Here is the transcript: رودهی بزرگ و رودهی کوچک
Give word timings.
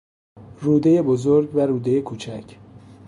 رودهی 0.61 1.01
بزرگ 1.01 1.55
و 1.55 1.59
رودهی 1.59 2.01
کوچک 2.01 2.57